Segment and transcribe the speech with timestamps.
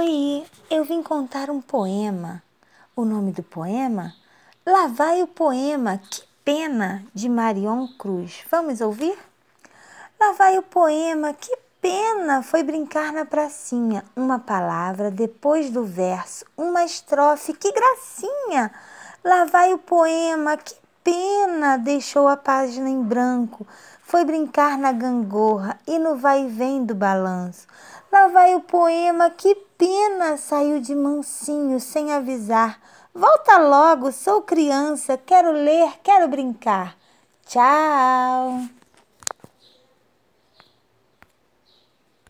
[0.00, 2.40] Oi, eu vim contar um poema.
[2.94, 4.14] O nome do poema?
[4.64, 8.44] Lá vai o poema Que Pena, de Marion Cruz.
[8.48, 9.18] Vamos ouvir?
[10.20, 14.04] Lá vai o poema Que Pena, foi brincar na pracinha.
[14.14, 18.70] Uma palavra depois do verso, uma estrofe, que gracinha!
[19.24, 20.76] Lá vai o poema Que
[21.08, 23.66] pena, deixou a página em branco.
[24.02, 27.66] Foi brincar na gangorra e no vai e vem do balanço.
[28.12, 32.78] Lá vai o poema, que pena, saiu de mansinho, sem avisar.
[33.14, 36.94] Volta logo, sou criança, quero ler, quero brincar.
[37.46, 38.77] Tchau!